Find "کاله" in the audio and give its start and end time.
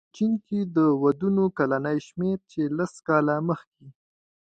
3.07-3.35